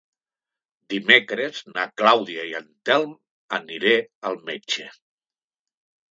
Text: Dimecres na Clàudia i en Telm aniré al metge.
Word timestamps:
Dimecres 0.91 1.59
na 1.73 1.83
Clàudia 2.01 2.45
i 2.51 2.55
en 2.59 2.71
Telm 2.89 3.13
aniré 3.59 3.91
al 4.31 4.39
metge. 4.49 4.87